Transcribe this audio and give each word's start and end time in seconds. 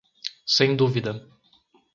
Sem 0.55 0.75
dúvida? 0.81 1.13